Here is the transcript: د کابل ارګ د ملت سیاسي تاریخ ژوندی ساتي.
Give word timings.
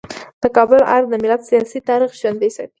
د 0.41 0.43
کابل 0.55 0.79
ارګ 0.95 1.05
د 1.09 1.13
ملت 1.23 1.41
سیاسي 1.49 1.79
تاریخ 1.89 2.11
ژوندی 2.19 2.49
ساتي. 2.55 2.69